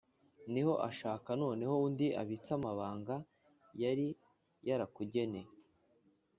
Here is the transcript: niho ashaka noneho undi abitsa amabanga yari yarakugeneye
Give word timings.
niho 0.53 0.73
ashaka 0.89 1.29
noneho 1.41 1.75
undi 1.87 2.07
abitsa 2.21 2.51
amabanga 2.59 3.15
yari 3.81 4.07
yarakugeneye 4.67 5.51